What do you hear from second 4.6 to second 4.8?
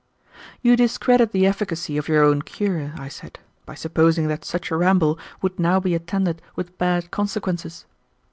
a